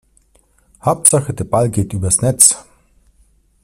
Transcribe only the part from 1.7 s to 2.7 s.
übers Netz.